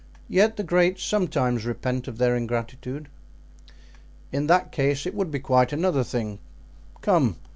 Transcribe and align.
"Yet 0.27 0.57
the 0.57 0.63
great 0.63 0.97
sometimes 0.97 1.63
repent 1.63 2.07
of 2.07 2.17
their 2.17 2.35
ingratitude." 2.35 3.07
"In 4.31 4.47
that 4.47 4.71
case 4.71 5.05
it 5.05 5.13
would 5.13 5.29
be 5.29 5.39
quite 5.39 5.71
another 5.71 6.03
thing. 6.03 6.39
Come! 7.01 7.35